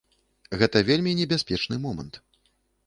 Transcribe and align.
Гэта 0.61 0.81
вельмі 0.89 1.11
небяспечны 1.21 1.75
момант. 1.87 2.13